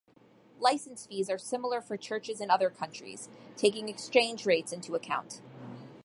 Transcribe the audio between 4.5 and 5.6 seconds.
into account.